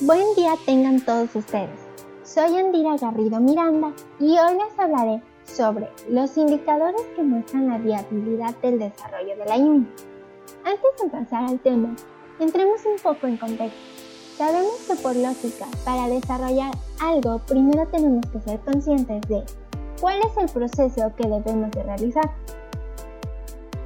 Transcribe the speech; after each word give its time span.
Buen 0.00 0.32
día 0.36 0.54
tengan 0.64 1.00
todos 1.00 1.34
ustedes. 1.34 1.76
Soy 2.22 2.56
Andira 2.56 2.96
Garrido 2.96 3.40
Miranda 3.40 3.92
y 4.20 4.38
hoy 4.38 4.54
les 4.54 4.78
hablaré 4.78 5.20
sobre 5.42 5.88
los 6.08 6.36
indicadores 6.36 7.02
que 7.16 7.22
muestran 7.24 7.66
la 7.66 7.78
viabilidad 7.78 8.54
del 8.62 8.78
desarrollo 8.78 9.36
de 9.36 9.44
la 9.44 9.56
INE. 9.56 9.88
Antes 10.64 11.02
de 11.02 11.10
pasar 11.10 11.46
al 11.46 11.58
tema, 11.58 11.96
entremos 12.38 12.80
un 12.86 12.96
poco 13.02 13.26
en 13.26 13.38
contexto. 13.38 13.76
Sabemos 14.36 14.76
que 14.86 14.94
por 15.02 15.16
lógica, 15.16 15.66
para 15.84 16.06
desarrollar 16.06 16.70
algo, 17.00 17.40
primero 17.40 17.84
tenemos 17.88 18.24
que 18.26 18.40
ser 18.42 18.60
conscientes 18.60 19.20
de 19.22 19.42
cuál 20.00 20.20
es 20.20 20.36
el 20.36 20.48
proceso 20.48 21.12
que 21.16 21.26
debemos 21.26 21.72
de 21.72 21.82
realizar. 21.82 22.30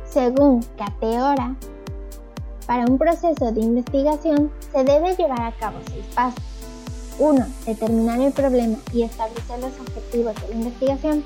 Según 0.05 0.61
Cateora, 0.77 1.57
para 2.67 2.85
un 2.87 2.99
proceso 2.99 3.53
de 3.53 3.61
investigación 3.61 4.51
se 4.73 4.85
debe 4.85 5.17
llevar 5.17 5.43
a 5.43 5.53
cabo 5.53 5.79
seis 5.91 6.05
pasos. 6.15 6.43
1. 7.19 7.47
Determinar 7.67 8.21
el 8.21 8.33
problema 8.33 8.77
y 8.93 9.03
establecer 9.03 9.59
los 9.61 9.73
objetivos 9.81 10.35
de 10.37 10.49
la 10.49 10.55
investigación. 10.55 11.25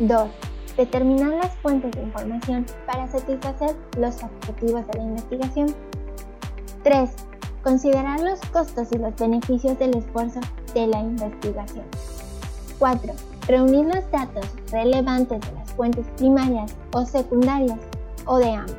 2. 0.00 0.28
Determinar 0.76 1.30
las 1.30 1.52
fuentes 1.56 1.90
de 1.92 2.02
información 2.02 2.66
para 2.86 3.08
satisfacer 3.08 3.74
los 3.98 4.22
objetivos 4.22 4.86
de 4.86 4.98
la 4.98 5.04
investigación. 5.04 5.74
3. 6.84 7.10
Considerar 7.62 8.20
los 8.20 8.40
costos 8.52 8.88
y 8.92 8.98
los 8.98 9.16
beneficios 9.16 9.78
del 9.78 9.96
esfuerzo 9.96 10.40
de 10.74 10.86
la 10.86 11.00
investigación. 11.00 11.84
4. 12.78 13.12
Reunir 13.48 13.86
los 13.86 14.10
datos 14.10 14.46
relevantes 14.70 15.40
de 15.40 15.52
las 15.52 15.72
fuentes 15.72 16.06
primarias 16.16 16.74
o 16.92 17.04
secundarias 17.04 17.80
o 18.26 18.38
de 18.38 18.52
ambos. 18.52 18.76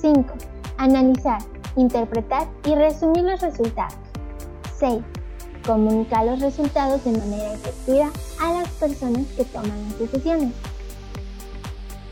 5 0.00 0.34
Analizar, 0.80 1.42
interpretar 1.76 2.48
y 2.64 2.74
resumir 2.74 3.22
los 3.24 3.42
resultados. 3.42 3.98
6. 4.78 5.02
Comunicar 5.66 6.24
los 6.24 6.40
resultados 6.40 7.04
de 7.04 7.18
manera 7.18 7.52
efectiva 7.52 8.10
a 8.40 8.52
las 8.54 8.68
personas 8.70 9.26
que 9.36 9.44
toman 9.44 9.78
las 9.90 9.98
decisiones. 9.98 10.54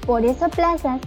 Por 0.06 0.22
eso 0.22 0.50
Plazas 0.50 1.00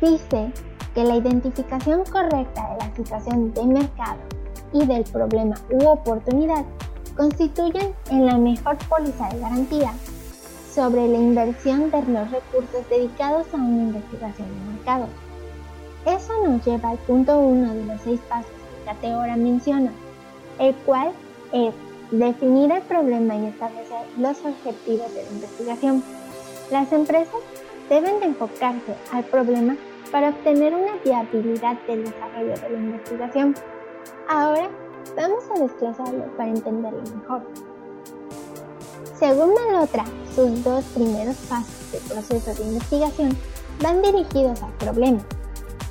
dice 0.00 0.50
que 0.94 1.04
la 1.04 1.16
identificación 1.16 2.02
correcta 2.10 2.66
de 2.70 2.86
la 2.86 2.96
situación 2.96 3.52
de 3.52 3.66
mercado 3.66 4.20
y 4.72 4.86
del 4.86 5.04
problema 5.04 5.56
u 5.70 5.88
oportunidad 5.88 6.64
constituyen 7.14 7.94
en 8.10 8.24
la 8.24 8.38
mejor 8.38 8.78
póliza 8.88 9.28
de 9.28 9.40
garantía 9.40 9.92
sobre 10.74 11.06
la 11.08 11.18
inversión 11.18 11.90
de 11.90 12.00
los 12.04 12.30
recursos 12.30 12.88
dedicados 12.88 13.46
a 13.52 13.56
una 13.56 13.82
investigación 13.82 14.48
de 14.48 14.72
mercado. 14.72 15.25
Eso 16.06 16.32
nos 16.46 16.64
lleva 16.64 16.90
al 16.90 16.98
punto 16.98 17.36
uno 17.36 17.74
de 17.74 17.84
los 17.84 18.00
seis 18.02 18.20
pasos 18.28 18.46
que 18.46 18.84
Cateora 18.84 19.36
menciona, 19.36 19.90
el 20.60 20.72
cual 20.86 21.10
es 21.52 21.74
definir 22.12 22.70
el 22.70 22.82
problema 22.82 23.34
y 23.34 23.46
establecer 23.46 24.06
los 24.16 24.38
objetivos 24.44 25.12
de 25.12 25.24
la 25.24 25.30
investigación. 25.30 26.04
Las 26.70 26.92
empresas 26.92 27.40
deben 27.88 28.20
de 28.20 28.26
enfocarse 28.26 28.94
al 29.12 29.24
problema 29.24 29.76
para 30.12 30.28
obtener 30.28 30.74
una 30.76 30.94
viabilidad 31.04 31.76
del 31.88 32.04
desarrollo 32.04 32.54
de 32.54 32.70
la 32.70 32.78
investigación. 32.78 33.56
Ahora 34.28 34.70
vamos 35.16 35.42
a 35.50 35.58
desglosarlo 35.58 36.24
para 36.36 36.50
entenderlo 36.50 37.02
mejor. 37.16 37.42
Según 39.18 39.54
Malotra, 39.54 40.04
sus 40.32 40.62
dos 40.62 40.84
primeros 40.94 41.34
pasos 41.48 41.90
del 41.90 42.02
proceso 42.02 42.54
de 42.54 42.68
investigación 42.68 43.36
van 43.82 44.02
dirigidos 44.02 44.62
al 44.62 44.72
problema 44.74 45.18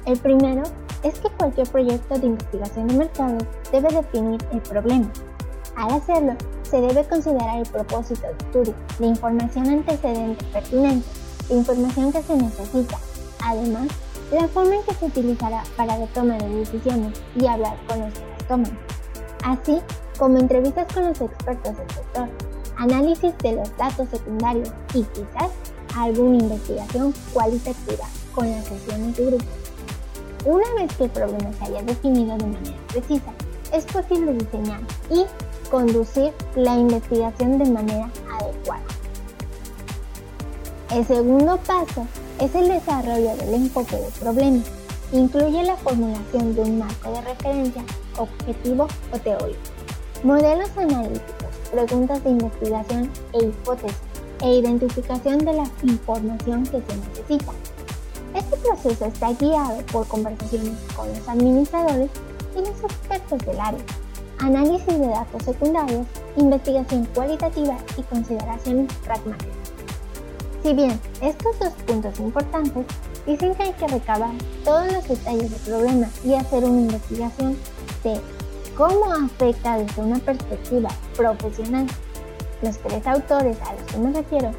el 0.05 0.17
primero 0.19 0.63
es 1.03 1.19
que 1.19 1.29
cualquier 1.29 1.67
proyecto 1.69 2.17
de 2.17 2.27
investigación 2.27 2.87
de 2.87 2.93
mercado 2.95 3.37
debe 3.71 3.89
definir 3.89 4.43
el 4.51 4.61
problema. 4.61 5.11
Al 5.75 5.91
hacerlo, 5.91 6.35
se 6.63 6.81
debe 6.81 7.03
considerar 7.05 7.59
el 7.59 7.69
propósito 7.69 8.21
de 8.21 8.33
estudio, 8.33 8.73
la 8.99 9.07
información 9.07 9.69
antecedente 9.69 10.45
pertinente, 10.45 11.07
la 11.49 11.55
información 11.55 12.11
que 12.11 12.23
se 12.23 12.35
necesita, 12.35 12.97
además, 13.43 13.87
la 14.31 14.47
forma 14.47 14.75
en 14.75 14.83
que 14.83 14.93
se 14.95 15.05
utilizará 15.05 15.63
para 15.75 15.97
la 15.97 16.07
toma 16.07 16.37
de 16.37 16.49
decisiones 16.49 17.21
y 17.35 17.45
hablar 17.45 17.77
con 17.87 17.99
los 17.99 18.13
que 18.13 18.25
las 18.25 18.47
toman, 18.47 18.79
así 19.43 19.81
como 20.17 20.37
entrevistas 20.37 20.91
con 20.93 21.05
los 21.05 21.21
expertos 21.21 21.77
del 21.77 21.89
sector, 21.91 22.29
análisis 22.77 23.37
de 23.39 23.53
los 23.53 23.77
datos 23.77 24.09
secundarios 24.09 24.69
y 24.93 25.03
quizás 25.03 25.51
alguna 25.95 26.37
investigación 26.37 27.13
cualitativa 27.33 28.05
con 28.33 28.49
las 28.49 28.65
sesiones 28.65 29.15
de 29.17 29.25
grupo. 29.25 29.45
Una 30.45 30.71
vez 30.75 30.95
que 30.95 31.05
el 31.05 31.09
problema 31.09 31.51
se 31.53 31.65
haya 31.65 31.81
definido 31.81 32.37
de 32.37 32.45
manera 32.45 32.77
precisa, 32.87 33.33
es 33.73 33.83
posible 33.85 34.31
diseñar 34.33 34.79
y 35.09 35.25
conducir 35.71 36.31
la 36.55 36.75
investigación 36.77 37.57
de 37.57 37.71
manera 37.71 38.11
adecuada. 38.39 38.83
El 40.91 41.03
segundo 41.07 41.57
paso 41.65 42.05
es 42.39 42.53
el 42.53 42.67
desarrollo 42.67 43.35
del 43.37 43.55
enfoque 43.55 43.95
del 43.95 44.11
problema. 44.13 44.63
Incluye 45.11 45.63
la 45.63 45.77
formulación 45.77 46.53
de 46.55 46.61
un 46.61 46.77
marco 46.77 47.11
de 47.11 47.21
referencia, 47.21 47.83
objetivo 48.17 48.87
o 49.11 49.17
teórico, 49.17 49.59
modelos 50.23 50.69
analíticos, 50.77 51.49
preguntas 51.71 52.23
de 52.23 52.29
investigación 52.29 53.09
e 53.33 53.45
hipótesis, 53.45 53.97
e 54.43 54.59
identificación 54.59 55.39
de 55.39 55.53
la 55.53 55.67
información 55.81 56.63
que 56.65 56.81
se 56.81 56.97
necesita. 56.97 57.51
Este 58.45 58.57
proceso 58.57 59.05
está 59.05 59.33
guiado 59.33 59.77
por 59.91 60.07
conversaciones 60.07 60.73
con 60.95 61.09
los 61.09 61.27
administradores 61.27 62.11
y 62.55 62.59
los 62.59 62.83
expertos 62.83 63.39
del 63.39 63.59
área, 63.59 63.83
análisis 64.37 64.99
de 64.99 65.07
datos 65.07 65.43
secundarios, 65.43 66.05
investigación 66.37 67.07
cualitativa 67.15 67.75
y 67.97 68.03
consideraciones 68.03 68.93
pragmáticas. 69.03 69.55
Si 70.61 70.73
bien 70.73 70.99
estos 71.21 71.57
dos 71.57 71.73
puntos 71.87 72.19
importantes 72.19 72.85
dicen 73.25 73.55
que 73.55 73.63
hay 73.63 73.73
que 73.73 73.87
recabar 73.87 74.33
todos 74.63 74.93
los 74.93 75.07
detalles 75.07 75.49
del 75.49 75.61
problema 75.61 76.07
y 76.23 76.35
hacer 76.35 76.63
una 76.65 76.81
investigación 76.81 77.57
de 78.03 78.21
cómo 78.77 79.11
afecta 79.25 79.79
desde 79.79 80.01
una 80.03 80.19
perspectiva 80.19 80.89
profesional, 81.17 81.87
los 82.61 82.77
tres 82.77 83.07
autores 83.07 83.57
a 83.61 83.73
los 83.73 83.81
que 83.91 83.97
me 83.97 84.13
refiero 84.13 84.51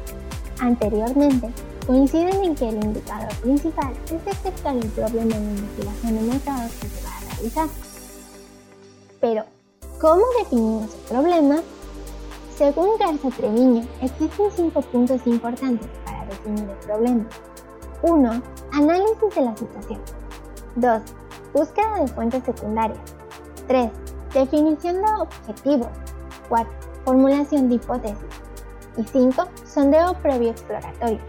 anteriormente 0.59 1.49
coinciden 1.87 2.43
en 2.43 2.53
que 2.53 2.67
el 2.67 2.83
indicador 2.83 3.33
principal 3.37 3.93
es 4.11 4.25
detectar 4.25 4.75
el 4.75 4.87
problema 4.89 5.35
en 5.35 5.45
la 5.45 5.61
investigación 5.61 6.15
de 6.15 6.21
mercados 6.33 6.71
que 6.73 6.87
se 6.89 7.03
va 7.03 7.15
a 7.15 7.33
realizar. 7.33 7.69
Pero, 9.21 9.45
¿cómo 9.99 10.21
definimos 10.39 10.93
el 10.93 10.99
problema? 11.15 11.61
Según 12.57 12.97
Garza 12.99 13.29
Treviño, 13.29 13.87
existen 14.01 14.51
cinco 14.53 14.81
puntos 14.81 15.25
importantes 15.25 15.87
para 16.03 16.25
definir 16.25 16.69
el 16.69 16.77
problema. 16.85 17.25
1. 18.01 18.41
Análisis 18.73 19.35
de 19.35 19.41
la 19.41 19.55
situación. 19.55 20.01
2. 20.75 21.01
Búsqueda 21.53 22.01
de 22.01 22.07
fuentes 22.09 22.43
secundarias. 22.43 22.99
3. 23.67 23.89
Definición 24.33 24.95
de 24.95 25.11
objetivos. 25.21 25.89
4. 26.49 26.69
Formulación 27.05 27.69
de 27.69 27.75
hipótesis. 27.75 28.17
Y 28.97 29.03
5. 29.03 29.47
Sondeo 29.65 30.13
previo 30.21 30.51
exploratorio. 30.51 31.19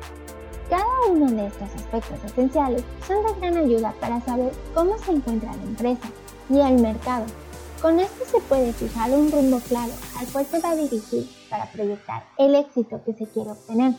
Cada 0.68 0.84
uno 1.10 1.30
de 1.30 1.46
estos 1.46 1.68
aspectos 1.74 2.24
esenciales 2.24 2.84
son 3.06 3.24
de 3.24 3.40
gran 3.40 3.56
ayuda 3.56 3.94
para 4.00 4.20
saber 4.20 4.52
cómo 4.74 4.98
se 4.98 5.12
encuentra 5.12 5.56
la 5.56 5.62
empresa 5.62 6.08
y 6.50 6.60
el 6.60 6.82
mercado. 6.82 7.24
Con 7.80 8.00
esto 8.00 8.24
se 8.26 8.40
puede 8.40 8.72
fijar 8.72 9.10
un 9.10 9.30
rumbo 9.30 9.60
claro 9.60 9.92
al 10.18 10.26
cual 10.26 10.44
se 10.44 10.60
va 10.60 10.70
a 10.70 10.76
dirigir 10.76 11.26
para 11.48 11.70
proyectar 11.70 12.24
el 12.36 12.54
éxito 12.54 13.00
que 13.04 13.14
se 13.14 13.26
quiere 13.26 13.50
obtener. 13.50 13.94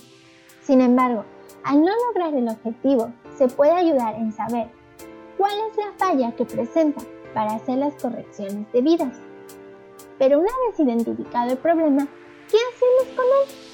Sin 0.61 0.81
embargo, 0.81 1.25
al 1.63 1.81
no 1.81 1.91
lograr 2.07 2.35
el 2.35 2.47
objetivo, 2.47 3.11
se 3.37 3.47
puede 3.47 3.71
ayudar 3.71 4.15
en 4.15 4.31
saber 4.31 4.69
cuál 5.37 5.53
es 5.71 5.77
la 5.77 5.93
falla 5.97 6.35
que 6.35 6.45
presenta 6.45 7.01
para 7.33 7.53
hacer 7.53 7.77
las 7.77 7.95
correcciones 7.95 8.71
debidas. 8.73 9.15
Pero 10.19 10.39
una 10.39 10.51
vez 10.67 10.79
identificado 10.79 11.51
el 11.51 11.57
problema, 11.57 12.07
¿qué 12.51 12.57
hacemos 12.57 13.15
con 13.15 13.25
él? 13.25 13.69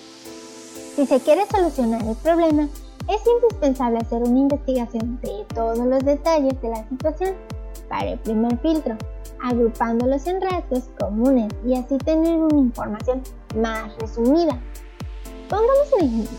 Si 0.96 1.06
se 1.06 1.20
quiere 1.20 1.46
solucionar 1.48 2.02
el 2.04 2.16
problema, 2.16 2.70
es 3.08 3.22
indispensable 3.28 4.00
hacer 4.00 4.24
una 4.24 4.40
investigación 4.40 5.20
de 5.22 5.46
todos 5.54 5.80
los 5.80 6.04
detalles 6.04 6.60
de 6.62 6.70
la 6.70 6.88
situación 6.90 7.36
para 7.88 8.12
el 8.12 8.20
primer 8.20 8.58
filtro, 8.60 8.96
agrupándolos 9.42 10.26
en 10.28 10.42
rasgos 10.42 10.90
comunes 11.00 11.54
y 11.66 11.76
así 11.76 11.98
tener 12.00 12.38
una 12.38 12.58
información 12.58 13.22
más 13.56 13.96
resumida. 14.00 14.60
Pongamos 15.50 15.94
un 16.00 16.08
ejemplo. 16.08 16.38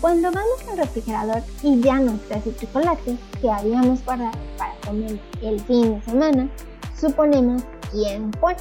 Cuando 0.00 0.30
vamos 0.30 0.68
al 0.70 0.78
refrigerador 0.78 1.42
y 1.62 1.80
ya 1.80 1.98
nos 1.98 2.20
trae 2.28 2.42
el 2.44 2.56
chocolate 2.56 3.16
que 3.40 3.50
habíamos 3.50 4.04
guardado 4.04 4.38
para 4.56 4.74
comer 4.86 5.18
el 5.42 5.58
fin 5.60 5.94
de 5.94 6.02
semana, 6.02 6.48
suponemos 6.96 7.62
quién 7.90 8.30
fue. 8.34 8.54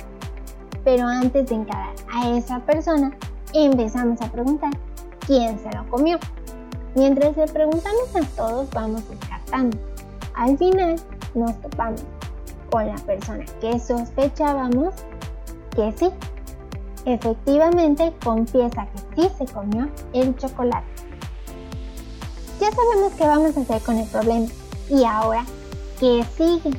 Pero 0.84 1.06
antes 1.06 1.48
de 1.50 1.56
encarar 1.56 1.94
a 2.12 2.30
esa 2.38 2.60
persona, 2.62 3.16
empezamos 3.54 4.20
a 4.22 4.32
preguntar 4.32 4.72
quién 5.28 5.60
se 5.60 5.70
lo 5.76 5.88
comió. 5.90 6.18
Mientras 6.96 7.38
le 7.38 7.48
preguntamos 7.48 8.16
a 8.16 8.22
todos, 8.36 8.70
vamos 8.72 9.08
descartando. 9.10 9.78
Al 10.36 10.58
final, 10.58 10.96
nos 11.34 11.60
topamos 11.62 12.04
con 12.70 12.88
la 12.88 12.96
persona 12.96 13.46
que 13.62 13.80
sospechábamos 13.80 14.94
que 15.76 15.92
sí. 15.94 16.10
Efectivamente 17.06 18.14
confiesa 18.24 18.88
que 19.16 19.22
sí 19.22 19.32
se 19.38 19.54
comió 19.54 19.88
el 20.14 20.36
chocolate. 20.36 20.88
Ya 22.60 22.72
sabemos 22.72 23.14
qué 23.14 23.26
vamos 23.26 23.56
a 23.56 23.62
hacer 23.62 23.82
con 23.82 23.98
el 23.98 24.08
problema. 24.10 24.48
Y 24.90 25.04
ahora, 25.04 25.46
¿qué 26.00 26.26
sigue? 26.36 26.72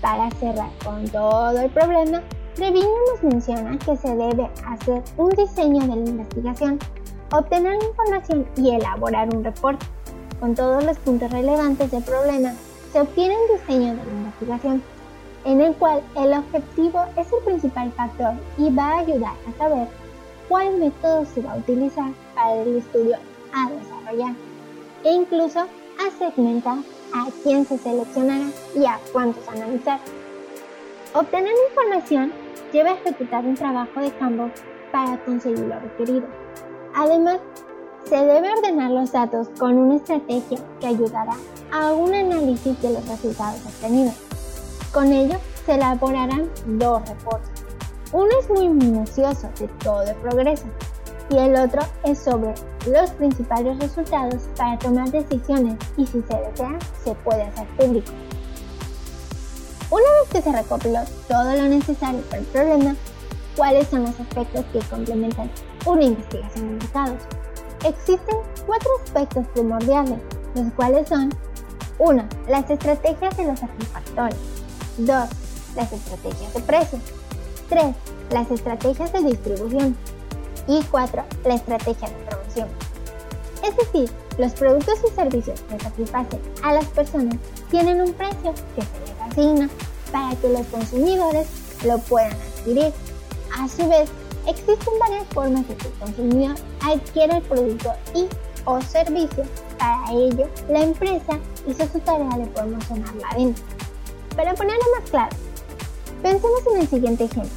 Para 0.00 0.30
cerrar 0.32 0.70
con 0.84 1.08
todo 1.08 1.58
el 1.58 1.70
problema, 1.70 2.22
Treviño 2.54 2.88
nos 3.12 3.22
menciona 3.22 3.78
que 3.78 3.96
se 3.96 4.08
debe 4.16 4.48
hacer 4.66 5.02
un 5.18 5.28
diseño 5.28 5.80
de 5.80 5.96
la 5.96 6.10
investigación, 6.10 6.78
obtener 7.32 7.76
la 7.76 7.88
información 7.88 8.46
y 8.56 8.70
elaborar 8.70 9.34
un 9.34 9.44
reporte. 9.44 9.86
Con 10.40 10.54
todos 10.54 10.84
los 10.84 10.98
puntos 10.98 11.30
relevantes 11.30 11.90
del 11.90 12.02
problema, 12.02 12.52
se 12.92 13.00
obtiene 13.00 13.36
un 13.36 13.58
diseño 13.58 13.94
de 13.94 14.04
la 14.04 14.12
investigación, 14.12 14.82
en 15.44 15.60
el 15.60 15.74
cual 15.76 16.02
el 16.16 16.32
objetivo 16.34 17.04
es 17.16 17.26
el 17.32 17.44
principal 17.44 17.90
factor 17.92 18.34
y 18.58 18.74
va 18.74 18.90
a 18.90 18.98
ayudar 18.98 19.34
a 19.48 19.58
saber 19.58 19.88
cuál 20.48 20.76
método 20.76 21.24
se 21.24 21.40
va 21.40 21.52
a 21.52 21.56
utilizar 21.56 22.10
para 22.34 22.54
el 22.54 22.76
estudio 22.76 23.16
a 23.52 23.70
desarrollar 23.70 24.34
e 25.04 25.12
incluso 25.12 25.60
a 25.60 26.18
segmentar 26.18 26.78
a 27.14 27.28
quién 27.42 27.64
se 27.64 27.78
seleccionará 27.78 28.46
y 28.74 28.84
a 28.84 28.98
cuántos 29.12 29.48
analizar. 29.48 30.00
Obtener 31.14 31.52
información 31.70 32.32
lleva 32.72 32.90
a 32.90 32.94
ejecutar 32.94 33.44
un 33.44 33.54
trabajo 33.54 34.00
de 34.00 34.10
campo 34.12 34.50
para 34.92 35.16
conseguir 35.24 35.60
lo 35.60 35.78
requerido. 35.80 36.45
Además, 36.98 37.40
se 38.08 38.16
debe 38.16 38.50
ordenar 38.50 38.90
los 38.90 39.12
datos 39.12 39.48
con 39.58 39.76
una 39.76 39.96
estrategia 39.96 40.58
que 40.80 40.86
ayudará 40.86 41.36
a 41.70 41.92
un 41.92 42.14
análisis 42.14 42.80
de 42.80 42.90
los 42.90 43.06
resultados 43.06 43.60
obtenidos. 43.66 44.14
Con 44.94 45.12
ello, 45.12 45.36
se 45.66 45.74
elaborarán 45.74 46.48
dos 46.64 47.06
reportes. 47.06 47.50
Uno 48.12 48.30
es 48.40 48.48
muy 48.48 48.70
minucioso 48.70 49.50
de 49.60 49.68
todo 49.84 50.04
el 50.04 50.14
progreso 50.16 50.64
y 51.28 51.36
el 51.36 51.56
otro 51.56 51.82
es 52.02 52.18
sobre 52.18 52.54
los 52.90 53.10
principales 53.10 53.78
resultados 53.78 54.48
para 54.56 54.78
tomar 54.78 55.10
decisiones 55.10 55.76
y 55.98 56.06
si 56.06 56.22
se 56.22 56.34
desea, 56.34 56.78
se 57.04 57.14
puede 57.16 57.42
hacer 57.42 57.66
público. 57.76 58.10
Una 59.90 60.02
vez 60.02 60.30
que 60.32 60.40
se 60.40 60.50
recopiló 60.50 61.00
todo 61.28 61.56
lo 61.56 61.68
necesario 61.68 62.22
para 62.22 62.38
el 62.38 62.46
problema, 62.46 62.96
¿cuáles 63.54 63.86
son 63.88 64.04
los 64.04 64.18
aspectos 64.18 64.64
que 64.72 64.78
complementan 64.88 65.50
una 65.86 66.04
investigación 66.04 66.68
de 66.68 66.84
mercados? 66.84 67.22
Existen 67.84 68.36
cuatro 68.66 68.90
aspectos 69.04 69.46
primordiales, 69.48 70.18
los 70.54 70.72
cuales 70.72 71.08
son 71.08 71.30
1. 71.98 72.28
Las 72.48 72.68
estrategias 72.68 73.36
de 73.36 73.46
los 73.46 73.58
satisfactores. 73.58 74.36
2. 74.98 75.08
Las 75.76 75.92
estrategias 75.92 76.54
de 76.54 76.60
precios. 76.60 77.02
3. 77.68 77.94
Las 78.30 78.50
estrategias 78.50 79.12
de 79.12 79.22
distribución 79.22 79.96
y 80.66 80.82
4. 80.84 81.24
La 81.44 81.54
estrategia 81.54 82.08
de 82.08 82.14
promoción. 82.24 82.68
Es 83.62 83.76
decir, 83.76 84.10
los 84.38 84.52
productos 84.52 84.98
y 85.08 85.14
servicios 85.14 85.60
que 85.62 85.78
satisfacen 85.78 86.40
a 86.62 86.74
las 86.74 86.84
personas 86.86 87.36
tienen 87.70 88.00
un 88.00 88.12
precio 88.12 88.52
que 88.74 88.82
se 88.82 89.00
les 89.00 89.20
asigna 89.30 89.68
para 90.12 90.36
que 90.36 90.48
los 90.48 90.66
consumidores 90.66 91.46
lo 91.84 91.98
puedan 91.98 92.32
adquirir. 92.32 92.92
A 93.58 93.68
su 93.68 93.88
vez, 93.88 94.10
existen 94.46 94.98
varias 95.00 95.26
formas 95.28 95.66
de 95.68 95.76
que 95.76 95.88
el 95.88 95.94
consumidor 95.94 96.56
adquiera 96.80 97.36
el 97.38 97.42
producto 97.42 97.92
y 98.14 98.26
o 98.64 98.80
servicio. 98.80 99.44
Para 99.78 100.12
ello, 100.12 100.48
la 100.68 100.82
empresa 100.82 101.38
hizo 101.66 101.86
su 101.88 101.98
tarea 102.00 102.36
de 102.36 102.46
promocionar 102.46 103.14
la 103.16 103.36
venta. 103.36 103.62
Para 104.36 104.54
ponerlo 104.54 104.84
más 104.98 105.10
claro, 105.10 105.36
pensemos 106.22 106.60
en 106.72 106.80
el 106.80 106.88
siguiente 106.88 107.24
ejemplo. 107.24 107.50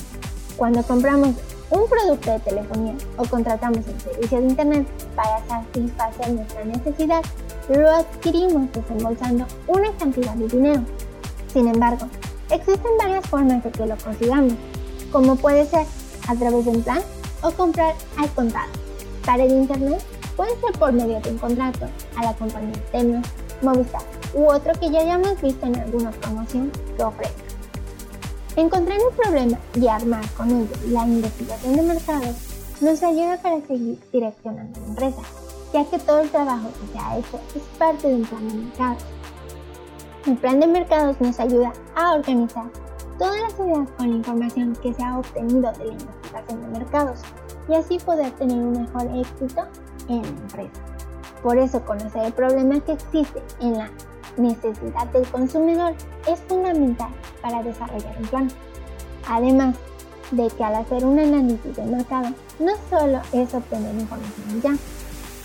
Cuando 0.56 0.84
compramos 0.84 1.36
un 1.72 1.88
producto 1.88 2.32
de 2.32 2.40
telefonía 2.40 2.96
o 3.18 3.26
contratamos 3.26 3.86
el 3.88 4.02
servicio 4.02 4.40
de 4.40 4.48
Internet 4.48 4.88
para 5.16 5.46
satisfacer 5.48 6.32
nuestra 6.32 6.66
necesidad, 6.66 7.22
lo 7.70 7.90
adquirimos 7.90 8.72
desembolsando 8.72 9.46
una 9.68 9.92
cantidad 9.98 10.34
de 10.36 10.48
dinero. 10.48 10.82
Sin 11.54 11.68
embargo, 11.68 12.08
existen 12.50 12.92
varias 12.98 13.26
formas 13.28 13.64
de 13.64 13.72
que 13.72 13.86
lo 13.86 13.98
consigamos, 13.98 14.54
como 15.12 15.36
puede 15.36 15.66
ser 15.66 15.86
a 16.30 16.36
través 16.36 16.64
de 16.64 16.72
un 16.72 16.84
plan 16.84 17.02
o 17.42 17.52
comprar 17.52 17.96
al 18.18 18.30
contado. 18.34 18.70
Para 19.26 19.44
el 19.44 19.52
Internet 19.52 20.02
puede 20.36 20.52
ser 20.62 20.72
por 20.78 20.94
medio 20.94 21.20
de 21.20 21.32
un 21.32 21.38
contrato 21.40 21.88
a 22.16 22.24
la 22.24 22.34
compañía 22.34 22.82
Tecno, 22.92 23.22
Movistar 23.62 24.02
u 24.34 24.46
otro 24.46 24.72
que 24.80 24.92
ya 24.92 25.00
hayamos 25.00 25.42
visto 25.42 25.66
en 25.66 25.76
alguna 25.80 26.12
promoción 26.12 26.72
que 26.96 27.04
ofrezca. 27.04 27.44
Encontrar 28.56 29.00
el 29.00 29.16
problema 29.16 29.58
y 29.74 29.88
armar 29.88 30.28
con 30.38 30.50
ello 30.50 30.76
la 30.90 31.04
investigación 31.04 31.76
de 31.76 31.82
mercados 31.82 32.36
nos 32.80 33.02
ayuda 33.04 33.38
para 33.42 33.60
seguir 33.62 34.00
direccionando 34.14 34.80
la 34.80 34.88
empresa, 34.88 35.22
ya 35.74 35.86
que 35.86 35.98
todo 36.00 36.20
el 36.20 36.30
trabajo 36.30 36.70
que 36.70 36.94
se 36.94 37.04
ha 37.04 37.18
hecho 37.18 37.40
es 37.56 37.64
parte 37.78 38.08
de 38.08 38.16
un 38.16 38.26
plan 38.26 38.48
de 38.48 38.54
mercados. 38.54 39.04
El 40.26 40.38
plan 40.38 40.60
de 40.60 40.68
mercados 40.68 41.20
nos 41.20 41.40
ayuda 41.40 41.74
a 41.96 42.14
organizar 42.14 42.66
todas 43.20 43.40
las 43.42 43.60
ideas 43.60 43.90
con 43.98 44.10
la 44.10 44.16
información 44.16 44.76
que 44.82 44.94
se 44.94 45.04
ha 45.04 45.20
obtenido 45.20 45.72
de 45.74 45.86
la 45.86 45.92
investigación 45.92 46.62
de 46.62 46.80
mercados 46.80 47.20
y 47.68 47.76
así 47.76 48.00
poder 48.00 48.32
tener 48.32 48.58
un 48.58 48.72
mejor 48.72 49.04
éxito 49.16 49.68
en 50.08 50.22
la 50.24 50.28
empresa. 50.30 50.82
Por 51.44 51.58
eso 51.58 51.86
conocer 51.86 52.26
el 52.26 52.34
problema 52.34 52.80
que 52.80 52.94
existe 52.94 53.44
en 53.60 53.74
la 53.74 53.92
necesidad 54.38 55.06
del 55.08 55.28
consumidor 55.28 55.94
es 56.28 56.40
fundamental 56.48 57.10
para 57.42 57.62
desarrollar 57.62 58.18
un 58.18 58.28
plan. 58.28 58.48
Además 59.28 59.76
de 60.32 60.48
que 60.48 60.64
al 60.64 60.76
hacer 60.76 61.06
un 61.06 61.20
análisis 61.20 61.76
del 61.76 61.90
mercado 61.90 62.30
no 62.60 62.72
solo 62.90 63.22
es 63.34 63.54
obtener 63.54 63.96
información 63.96 64.62
ya, 64.62 64.76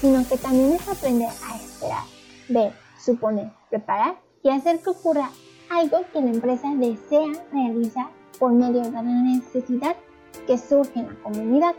sino 0.00 0.26
que 0.28 0.36
también 0.38 0.72
es 0.72 0.88
aprender 0.88 1.28
a 1.28 1.56
esperar, 1.56 2.04
ver, 2.48 2.72
suponer, 2.98 3.50
preparar 3.68 4.16
y 4.42 4.50
hacer 4.50 4.80
que 4.80 4.90
ocurra 4.90 5.30
algo 5.70 5.98
que 6.12 6.20
la 6.20 6.30
empresa 6.30 6.68
desea 6.76 7.32
realizar 7.52 8.08
por 8.38 8.52
medio 8.52 8.82
de 8.82 8.90
la 8.90 9.02
necesidad 9.02 9.96
que 10.46 10.58
surge 10.58 11.00
en 11.00 11.08
la 11.08 11.22
comunidad. 11.22 11.74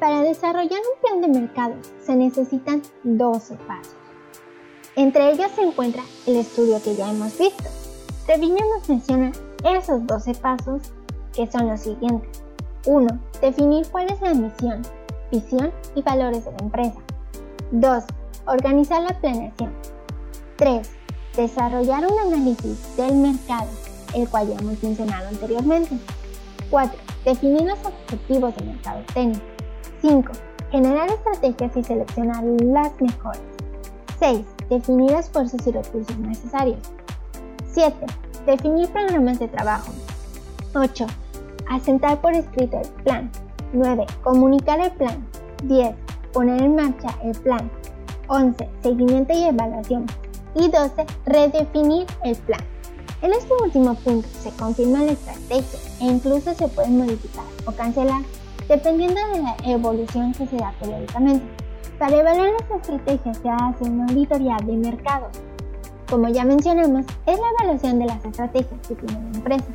Para 0.00 0.22
desarrollar 0.22 0.80
un 0.80 1.00
plan 1.00 1.20
de 1.20 1.40
mercado 1.40 1.74
se 2.02 2.14
necesitan 2.14 2.82
12 3.02 3.54
pasos. 3.66 3.96
Entre 4.96 5.32
ellos 5.32 5.50
se 5.54 5.62
encuentra 5.62 6.02
el 6.26 6.36
estudio 6.36 6.80
que 6.82 6.94
ya 6.94 7.10
hemos 7.10 7.36
visto. 7.38 7.64
Treviño 8.26 8.64
nos 8.76 8.88
menciona 8.88 9.32
esos 9.64 10.06
12 10.06 10.34
pasos 10.34 10.82
que 11.34 11.50
son 11.50 11.68
los 11.68 11.80
siguientes. 11.80 12.42
1. 12.86 13.06
Definir 13.40 13.86
cuál 13.88 14.10
es 14.12 14.20
la 14.20 14.34
misión, 14.34 14.82
visión 15.30 15.72
y 15.94 16.02
valores 16.02 16.44
de 16.44 16.52
la 16.52 16.58
empresa. 16.58 17.00
2. 17.72 18.04
Organizar 18.46 19.02
la 19.02 19.18
planeación. 19.20 19.72
3. 20.56 21.03
Desarrollar 21.36 22.06
un 22.06 22.32
análisis 22.32 22.96
del 22.96 23.16
mercado, 23.16 23.66
el 24.14 24.28
cual 24.28 24.48
ya 24.48 24.54
hemos 24.54 24.80
mencionado 24.80 25.26
anteriormente. 25.26 25.98
4. 26.70 26.96
Definir 27.24 27.62
los 27.62 27.78
objetivos 27.84 28.54
mercado 28.64 29.00
técnico. 29.12 29.44
5. 30.00 30.32
Generar 30.70 31.08
estrategias 31.08 31.76
y 31.76 31.82
seleccionar 31.82 32.44
las 32.44 32.92
mejores. 33.00 33.42
6. 34.20 34.46
Definir 34.70 35.10
esfuerzos 35.12 35.66
y 35.66 35.72
recursos 35.72 36.16
necesarios. 36.18 36.78
7. 37.72 37.94
Definir 38.46 38.88
programas 38.90 39.40
de 39.40 39.48
trabajo. 39.48 39.92
8. 40.74 41.06
Asentar 41.68 42.20
por 42.20 42.32
escrito 42.34 42.78
el 42.80 42.88
plan. 43.02 43.30
9. 43.72 44.06
Comunicar 44.22 44.78
el 44.78 44.92
plan. 44.92 45.26
10. 45.64 45.96
Poner 46.32 46.62
en 46.62 46.76
marcha 46.76 47.08
el 47.24 47.32
plan. 47.40 47.68
11. 48.28 48.68
Seguimiento 48.82 49.32
y 49.32 49.44
evaluación. 49.44 50.06
Y 50.54 50.68
12. 50.68 51.06
Redefinir 51.26 52.06
el 52.24 52.36
plan. 52.36 52.60
En 53.22 53.32
este 53.32 53.52
último 53.62 53.94
punto 53.94 54.28
se 54.42 54.50
confirma 54.50 55.02
la 55.02 55.12
estrategia 55.12 55.78
e 56.00 56.04
incluso 56.04 56.54
se 56.54 56.68
puede 56.68 56.88
modificar 56.88 57.44
o 57.64 57.72
cancelar 57.72 58.22
dependiendo 58.68 59.20
de 59.32 59.42
la 59.42 59.56
evolución 59.64 60.32
que 60.32 60.46
se 60.46 60.56
da 60.56 60.72
periódicamente. 60.80 61.44
Para 61.98 62.16
evaluar 62.16 62.50
las 62.50 62.80
estrategias 62.80 63.38
se 63.38 63.48
hace 63.48 63.84
una 63.84 64.06
auditoría 64.06 64.56
de 64.64 64.76
mercados. 64.76 65.30
Como 66.08 66.28
ya 66.28 66.44
mencionamos, 66.44 67.06
es 67.26 67.38
la 67.38 67.46
evaluación 67.58 67.98
de 67.98 68.06
las 68.06 68.24
estrategias 68.24 68.80
que 68.86 68.94
tiene 68.94 69.20
la 69.20 69.36
empresa, 69.38 69.66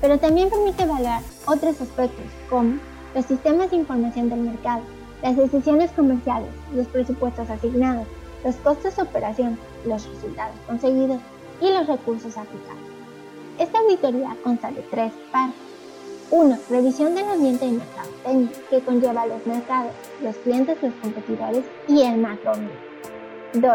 pero 0.00 0.18
también 0.18 0.50
permite 0.50 0.82
evaluar 0.82 1.22
otros 1.46 1.80
aspectos 1.80 2.24
como 2.48 2.78
los 3.14 3.26
sistemas 3.26 3.70
de 3.70 3.76
información 3.76 4.28
del 4.28 4.40
mercado, 4.40 4.82
las 5.22 5.36
decisiones 5.36 5.90
comerciales, 5.92 6.50
los 6.74 6.86
presupuestos 6.88 7.48
asignados, 7.48 8.06
los 8.44 8.54
costos 8.56 8.96
de 8.96 9.02
operación, 9.02 9.58
los 9.84 10.06
resultados 10.06 10.54
conseguidos 10.66 11.20
y 11.60 11.72
los 11.72 11.86
recursos 11.86 12.36
aplicados. 12.36 12.82
Esta 13.58 13.78
auditoría 13.78 14.36
consta 14.42 14.70
de 14.70 14.82
tres 14.82 15.12
partes 15.32 15.74
1. 16.30 16.58
Revisión 16.70 17.14
del 17.14 17.28
ambiente 17.28 17.64
de 17.66 17.72
mercado 17.72 18.08
técnico, 18.24 18.54
que 18.70 18.80
conlleva 18.80 19.26
los 19.26 19.46
mercados, 19.46 19.92
los 20.22 20.34
clientes, 20.36 20.82
los 20.82 20.92
competidores 20.94 21.64
y 21.86 22.02
el 22.02 22.18
macroambiente. 22.18 22.76
2. 23.54 23.70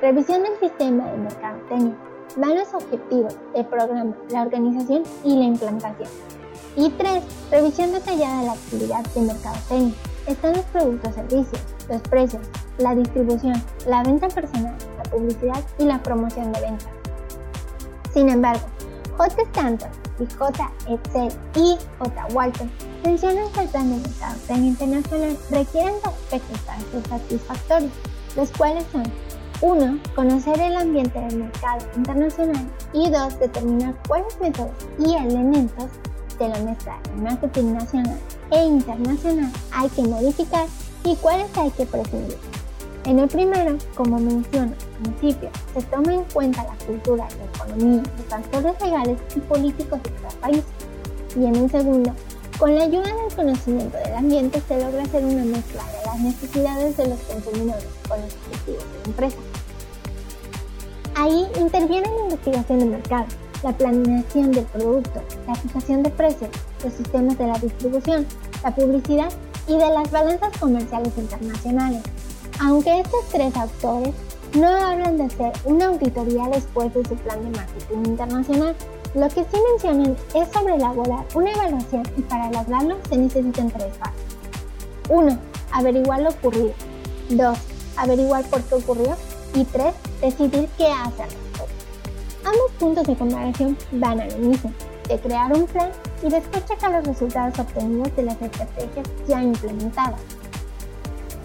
Revisión 0.00 0.42
del 0.42 0.58
sistema 0.58 1.08
de 1.10 1.18
mercado 1.18 1.60
técnico. 1.68 1.96
Van 2.36 2.56
los 2.56 2.72
objetivos, 2.74 3.36
el 3.54 3.66
programa, 3.66 4.16
la 4.30 4.42
organización 4.42 5.02
y 5.24 5.36
la 5.36 5.44
implantación. 5.44 6.08
Y 6.76 6.90
3. 6.90 7.22
Revisión 7.50 7.92
detallada 7.92 8.40
de 8.40 8.46
la 8.46 8.52
actividad 8.52 9.04
de 9.14 9.20
mercadotecnia. 9.20 9.94
Están 10.26 10.52
los 10.54 10.64
productos, 10.66 11.14
servicios, 11.14 11.62
los 11.88 12.00
precios, 12.02 12.42
la 12.80 12.94
distribución, 12.94 13.54
la 13.86 14.02
venta 14.02 14.28
personal, 14.28 14.76
la 14.96 15.10
publicidad 15.10 15.64
y 15.78 15.84
la 15.84 16.02
promoción 16.02 16.52
de 16.52 16.60
ventas. 16.60 16.88
Sin 18.12 18.28
embargo, 18.28 18.64
J. 19.16 19.42
Stanton 19.42 19.90
J. 20.26 20.70
Excel 20.88 21.32
y 21.54 21.76
J. 21.98 22.26
Walton 22.32 22.70
mencionan 23.04 23.50
que 23.52 23.60
el 23.62 23.68
plan 23.68 23.90
de 23.90 24.08
mercadotecnia 24.08 24.68
internacional 24.68 25.38
requiere 25.50 25.92
dos 26.04 26.14
aspectos 26.14 26.60
satisfactorios, 27.08 27.92
los 28.36 28.50
cuales 28.52 28.84
son 28.92 29.04
1. 29.62 29.98
Conocer 30.14 30.58
el 30.60 30.76
ambiente 30.76 31.20
del 31.20 31.36
mercado 31.36 31.86
internacional 31.96 32.70
y 32.92 33.10
2. 33.10 33.38
Determinar 33.38 33.94
cuáles 34.08 34.40
métodos 34.40 34.72
y 34.98 35.14
elementos 35.14 35.86
de 36.38 36.48
la 36.48 36.58
mezcla 36.60 36.98
de 37.14 37.22
marketing 37.22 37.74
nacional 37.74 38.18
e 38.50 38.64
internacional 38.64 39.52
hay 39.72 39.88
que 39.90 40.02
modificar 40.02 40.66
y 41.04 41.14
cuáles 41.16 41.56
hay 41.58 41.70
que 41.72 41.84
prescindir. 41.84 42.38
En 43.04 43.18
el 43.18 43.28
primero, 43.28 43.76
como 43.94 44.18
menciono 44.18 44.72
al 44.72 45.14
principio, 45.14 45.50
se 45.74 45.82
toma 45.82 46.14
en 46.14 46.24
cuenta 46.24 46.64
la 46.64 46.84
cultura, 46.84 47.26
la 47.28 47.64
economía, 47.64 48.02
los 48.16 48.26
factores 48.26 48.80
legales 48.80 49.18
y 49.34 49.40
políticos 49.40 50.02
de 50.02 50.10
cada 50.10 50.34
país. 50.40 50.62
Y 51.34 51.46
en 51.46 51.56
el 51.56 51.70
segundo, 51.70 52.12
con 52.58 52.74
la 52.74 52.82
ayuda 52.82 53.06
del 53.06 53.34
conocimiento 53.34 53.96
del 53.96 54.14
ambiente 54.14 54.60
se 54.68 54.78
logra 54.78 55.02
hacer 55.02 55.24
una 55.24 55.44
mezcla 55.44 55.82
de 55.82 56.04
las 56.04 56.20
necesidades 56.20 56.96
de 56.98 57.08
los 57.08 57.18
consumidores 57.20 57.86
con 58.06 58.20
los 58.20 58.34
objetivos 58.34 58.84
de 58.84 58.98
la 58.98 59.04
empresa. 59.06 59.36
Ahí 61.14 61.46
interviene 61.58 62.06
la 62.06 62.24
investigación 62.24 62.78
de 62.80 62.84
mercado, 62.84 63.26
la 63.62 63.72
planeación 63.72 64.52
del 64.52 64.64
producto, 64.66 65.22
la 65.46 65.54
fijación 65.54 66.02
de 66.02 66.10
precios, 66.10 66.50
los 66.84 66.92
sistemas 66.92 67.38
de 67.38 67.46
la 67.46 67.58
distribución, 67.58 68.26
la 68.62 68.74
publicidad 68.74 69.32
y 69.66 69.78
de 69.78 69.90
las 69.90 70.10
balanzas 70.10 70.56
comerciales 70.58 71.12
internacionales. 71.16 72.02
Aunque 72.62 73.00
estos 73.00 73.24
tres 73.32 73.56
autores 73.56 74.14
no 74.54 74.68
hablan 74.68 75.16
de 75.16 75.24
hacer 75.24 75.50
una 75.64 75.86
auditoría 75.86 76.46
después 76.48 76.92
de 76.92 77.02
su 77.08 77.14
plan 77.16 77.42
de 77.42 77.58
marketing 77.58 78.04
internacional, 78.04 78.76
lo 79.14 79.28
que 79.28 79.44
sí 79.44 79.56
mencionan 79.72 80.14
es 80.34 80.48
sobre 80.52 80.74
elaborar 80.74 81.24
una 81.34 81.52
evaluación 81.52 82.02
y 82.18 82.20
para 82.20 82.50
lograrlo 82.52 82.98
se 83.08 83.16
necesitan 83.16 83.70
tres 83.70 83.96
pasos. 83.96 84.20
1. 85.08 85.38
Averiguar 85.72 86.20
lo 86.20 86.28
ocurrido. 86.28 86.74
2. 87.30 87.58
Averiguar 87.96 88.44
por 88.44 88.60
qué 88.62 88.74
ocurrió. 88.74 89.16
Y 89.54 89.64
3. 89.64 89.94
Decidir 90.20 90.68
qué 90.76 90.86
hacer 90.86 91.28
Ambos 92.44 92.70
puntos 92.78 93.06
de 93.06 93.16
comparación 93.16 93.76
van 93.92 94.20
a 94.20 94.26
lo 94.26 94.36
mismo, 94.36 94.72
de 95.08 95.18
crear 95.18 95.52
un 95.52 95.66
plan 95.66 95.90
y 96.22 96.28
después 96.28 96.64
checar 96.66 96.92
los 96.92 97.06
resultados 97.06 97.58
obtenidos 97.58 98.14
de 98.16 98.22
las 98.24 98.40
estrategias 98.40 99.06
ya 99.26 99.42
implementadas. 99.42 100.20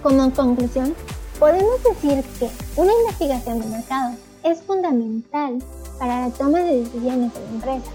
Como 0.06 0.32
conclusión, 0.32 0.94
podemos 1.40 1.82
decir 1.82 2.24
que 2.38 2.48
una 2.80 2.92
investigación 2.94 3.60
de 3.60 3.66
mercado 3.70 4.14
es 4.44 4.62
fundamental 4.62 5.58
para 5.98 6.28
la 6.28 6.30
toma 6.30 6.60
de 6.60 6.82
decisiones 6.82 7.34
de 7.34 7.40
la 7.40 7.50
empresa. 7.50 7.92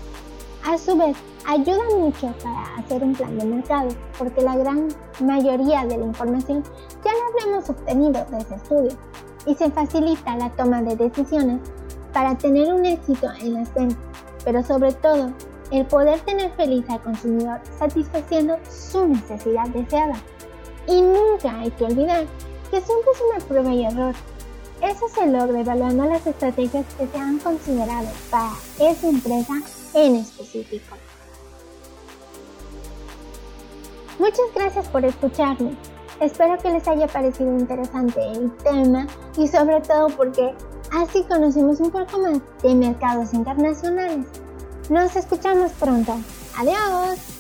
A 0.65 0.77
su 0.77 0.97
vez, 0.97 1.17
ayuda 1.47 1.85
mucho 1.97 2.35
para 2.43 2.75
hacer 2.75 3.05
un 3.05 3.15
plan 3.15 3.39
de 3.39 3.45
mercado, 3.45 3.91
porque 4.19 4.41
la 4.41 4.57
gran 4.57 4.89
mayoría 5.21 5.87
de 5.87 5.99
la 5.99 6.07
información 6.07 6.65
ya 7.05 7.13
la 7.13 7.45
habíamos 7.45 7.71
obtenido 7.71 8.27
de 8.29 8.39
ese 8.39 8.57
estudio 8.57 8.99
y 9.47 9.55
se 9.55 9.71
facilita 9.71 10.35
la 10.35 10.51
toma 10.57 10.83
de 10.83 10.97
decisiones 10.97 11.61
para 12.13 12.37
tener 12.37 12.75
un 12.75 12.87
éxito 12.87 13.29
en 13.41 13.55
las 13.55 13.73
ventas, 13.73 13.97
pero 14.45 14.65
sobre 14.65 14.93
todo 14.95 15.31
el 15.71 15.87
poder 15.87 16.19
tener 16.23 16.51
feliz 16.57 16.85
al 16.91 17.01
consumidor 17.05 17.61
satisfaciendo 17.79 18.57
su 18.69 19.07
necesidad 19.07 19.69
deseada. 19.69 20.21
Y 20.87 21.01
nunca 21.01 21.61
hay 21.61 21.71
que 21.71 21.85
olvidar 21.85 22.27
que 22.71 22.81
siempre 22.81 23.11
es 23.13 23.21
una 23.21 23.47
prueba 23.47 23.75
y 23.75 23.85
error. 23.85 24.15
Eso 24.83 25.09
se 25.09 25.27
logra 25.27 25.61
evaluando 25.61 26.05
las 26.07 26.27
estrategias 26.27 26.87
que 26.97 27.07
se 27.07 27.19
han 27.19 27.39
considerado 27.39 28.09
para 28.31 28.53
esa 28.79 29.09
empresa 29.09 29.55
en 29.95 30.17
específico. 30.17 30.97
Muchas 34.19 34.47
gracias 34.55 34.89
por 34.89 35.05
escucharme. 35.05 35.77
Espero 36.21 36.59
que 36.59 36.71
les 36.71 36.87
haya 36.87 37.07
parecido 37.07 37.51
interesante 37.59 38.21
el 38.33 38.55
tema 38.59 39.07
y 39.39 39.49
sobre 39.49 39.81
todo 39.81 40.09
porque 40.09 40.55
así 40.93 41.25
conocemos 41.25 41.81
un 41.81 41.91
poco 41.91 42.19
más 42.19 42.39
de 42.63 42.75
mercados 42.75 43.33
internacionales. 43.33 44.27
Nos 44.91 45.17
escuchamos 45.17 45.73
pronto. 45.73 46.15
Adiós. 46.59 47.40